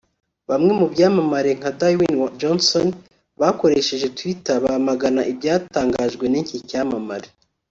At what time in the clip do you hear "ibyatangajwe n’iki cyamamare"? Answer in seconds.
5.31-7.29